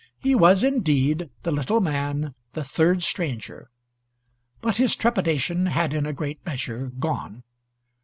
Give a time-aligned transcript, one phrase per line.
[0.17, 3.69] He was, indeed, the little man, the third stranger,
[4.59, 7.43] but his trepidation had in a great measure gone.